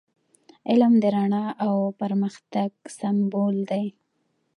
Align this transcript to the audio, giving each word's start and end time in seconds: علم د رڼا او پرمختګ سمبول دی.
علم 0.69 0.93
د 1.03 1.05
رڼا 1.15 1.45
او 1.65 1.75
پرمختګ 2.01 2.69
سمبول 2.97 3.55
دی. 3.71 3.85